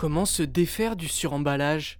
[0.00, 1.98] Comment se défaire du suremballage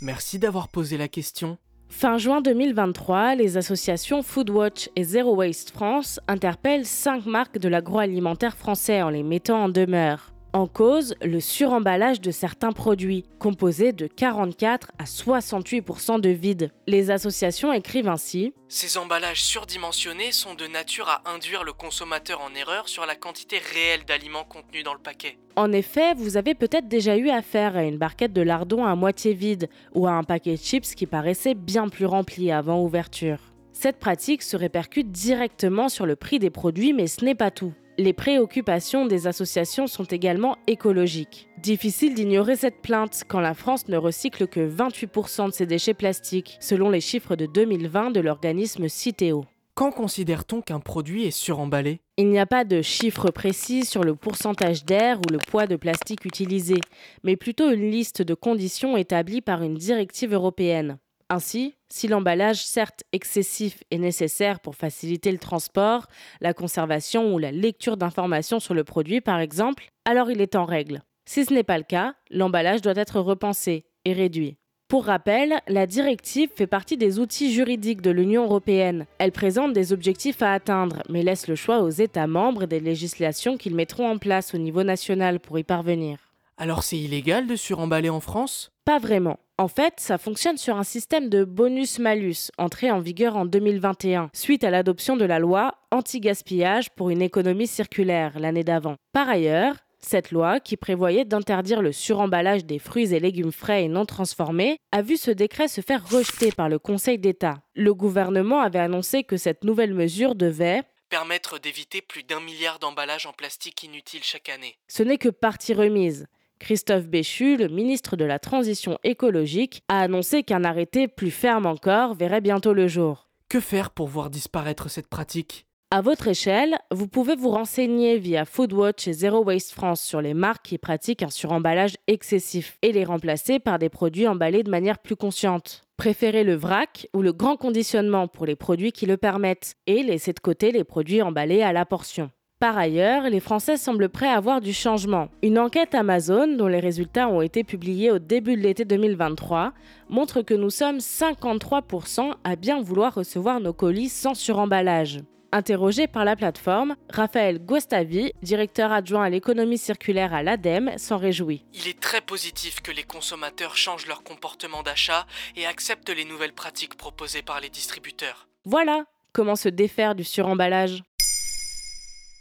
[0.00, 1.58] Merci d'avoir posé la question.
[1.90, 8.56] Fin juin 2023, les associations Foodwatch et Zero Waste France interpellent cinq marques de l'agroalimentaire
[8.56, 10.33] français en les mettant en demeure.
[10.54, 16.70] En cause, le suremballage de certains produits, composé de 44 à 68% de vide.
[16.86, 22.54] Les associations écrivent ainsi Ces emballages surdimensionnés sont de nature à induire le consommateur en
[22.54, 25.38] erreur sur la quantité réelle d'aliments contenus dans le paquet.
[25.56, 29.34] En effet, vous avez peut-être déjà eu affaire à une barquette de lardons à moitié
[29.34, 33.38] vide ou à un paquet de chips qui paraissait bien plus rempli avant ouverture.
[33.72, 37.74] Cette pratique se répercute directement sur le prix des produits, mais ce n'est pas tout.
[37.96, 41.48] Les préoccupations des associations sont également écologiques.
[41.62, 46.56] Difficile d'ignorer cette plainte quand la France ne recycle que 28% de ses déchets plastiques,
[46.58, 49.44] selon les chiffres de 2020 de l'organisme Citeo.
[49.76, 52.00] Quand considère-t-on qu'un produit est suremballé?
[52.16, 55.76] Il n'y a pas de chiffre précis sur le pourcentage d'air ou le poids de
[55.76, 56.80] plastique utilisé,
[57.22, 60.98] mais plutôt une liste de conditions établies par une directive européenne.
[61.30, 66.06] Ainsi, si l'emballage certes excessif est nécessaire pour faciliter le transport,
[66.40, 70.64] la conservation ou la lecture d'informations sur le produit par exemple, alors il est en
[70.64, 71.02] règle.
[71.26, 74.58] Si ce n'est pas le cas, l'emballage doit être repensé et réduit.
[74.88, 79.06] Pour rappel, la directive fait partie des outils juridiques de l'Union européenne.
[79.18, 83.56] Elle présente des objectifs à atteindre, mais laisse le choix aux États membres des législations
[83.56, 86.18] qu'ils mettront en place au niveau national pour y parvenir.
[86.58, 88.73] Alors c'est illégal de suremballer en France?
[88.84, 89.38] Pas vraiment.
[89.56, 94.62] En fait, ça fonctionne sur un système de bonus-malus entré en vigueur en 2021, suite
[94.62, 98.96] à l'adoption de la loi anti-gaspillage pour une économie circulaire l'année d'avant.
[99.12, 103.88] Par ailleurs, cette loi, qui prévoyait d'interdire le suremballage des fruits et légumes frais et
[103.88, 107.62] non transformés, a vu ce décret se faire rejeter par le Conseil d'État.
[107.74, 113.26] Le gouvernement avait annoncé que cette nouvelle mesure devait permettre d'éviter plus d'un milliard d'emballages
[113.26, 114.76] en plastique inutiles chaque année.
[114.88, 116.26] Ce n'est que partie remise.
[116.64, 122.14] Christophe Béchu, le ministre de la Transition écologique, a annoncé qu'un arrêté plus ferme encore
[122.14, 123.28] verrait bientôt le jour.
[123.50, 125.66] Que faire pour voir disparaître cette pratique?
[125.90, 130.32] À votre échelle, vous pouvez vous renseigner via Foodwatch et Zero Waste France sur les
[130.32, 135.00] marques qui pratiquent un suremballage excessif et les remplacer par des produits emballés de manière
[135.00, 135.82] plus consciente.
[135.98, 140.32] Préférez le vrac ou le grand conditionnement pour les produits qui le permettent et laissez
[140.32, 142.30] de côté les produits emballés à la portion.
[142.64, 145.28] Par ailleurs, les Français semblent prêts à voir du changement.
[145.42, 149.74] Une enquête Amazon, dont les résultats ont été publiés au début de l'été 2023,
[150.08, 155.20] montre que nous sommes 53% à bien vouloir recevoir nos colis sans suremballage.
[155.52, 161.66] Interrogé par la plateforme, Raphaël Guastavi, directeur adjoint à l'économie circulaire à l'ADEME, s'en réjouit.
[161.74, 166.54] Il est très positif que les consommateurs changent leur comportement d'achat et acceptent les nouvelles
[166.54, 168.48] pratiques proposées par les distributeurs.
[168.64, 169.04] Voilà
[169.34, 171.02] comment se défaire du suremballage.